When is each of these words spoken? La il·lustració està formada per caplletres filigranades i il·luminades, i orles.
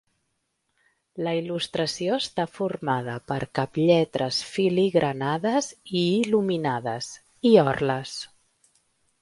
La 1.27 1.33
il·lustració 1.39 2.15
està 2.21 2.45
formada 2.53 3.17
per 3.33 3.37
caplletres 3.59 4.41
filigranades 4.55 5.71
i 6.03 6.05
il·luminades, 6.23 7.15
i 7.53 7.57
orles. 7.67 8.17